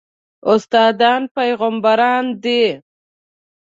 استادان 0.51 1.21
پېغمبران 1.35 2.25
دي 2.43 2.61